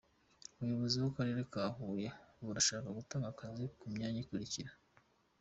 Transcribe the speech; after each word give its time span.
Ubuyobozi 0.53 0.95
bw’Akarere 0.97 1.41
ka 1.53 1.63
Huye 1.75 2.09
burashaka 2.45 2.87
gutanga 2.97 3.27
akazi 3.29 3.63
ku 3.79 3.85
myanya 3.93 4.19
ikurikira. 4.23 4.71